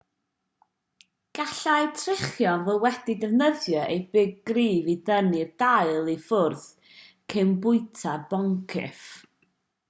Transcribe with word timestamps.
gallai 1.39 1.81
trichorn 1.99 2.63
fod 2.69 2.79
wedi 2.87 3.15
defnyddio 3.25 3.83
ei 3.89 3.99
big 4.17 4.33
cryf 4.51 4.89
i 4.95 4.97
dynnu'r 5.11 5.53
dail 5.65 6.11
i 6.15 6.17
ffwrdd 6.25 6.65
cyn 7.35 7.53
bwyta'r 7.67 8.27
boncyff 8.35 9.07